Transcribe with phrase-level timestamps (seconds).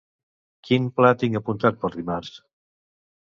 [0.69, 2.33] Quin pla tinc apuntat per dimarts?